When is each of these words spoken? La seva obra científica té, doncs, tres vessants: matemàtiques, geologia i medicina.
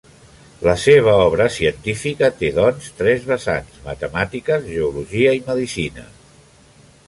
La 0.67 0.71
seva 0.83 1.11
obra 1.25 1.45
científica 1.55 2.31
té, 2.39 2.49
doncs, 2.57 2.89
tres 3.01 3.29
vessants: 3.33 3.77
matemàtiques, 3.91 4.65
geologia 4.73 5.39
i 5.41 5.47
medicina. 5.53 6.11